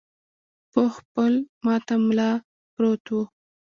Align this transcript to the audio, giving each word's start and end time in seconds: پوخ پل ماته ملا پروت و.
پوخ 0.71 0.93
پل 1.13 1.33
ماته 1.65 1.95
ملا 2.05 2.31
پروت 2.73 3.05
و. 3.15 3.19